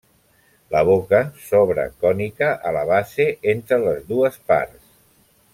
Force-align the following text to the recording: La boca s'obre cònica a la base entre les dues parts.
La 0.75 0.79
boca 0.87 1.19
s'obre 1.49 1.85
cònica 2.05 2.49
a 2.71 2.73
la 2.79 2.83
base 2.95 3.29
entre 3.55 3.81
les 3.87 4.05
dues 4.15 4.45
parts. 4.53 4.85